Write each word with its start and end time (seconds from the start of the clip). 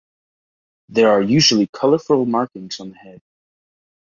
There 0.89 1.09
are 1.11 1.21
usually 1.21 1.67
colorful 1.67 2.25
markings 2.25 2.79
on 2.79 2.89
the 2.89 2.95
head. 2.97 3.21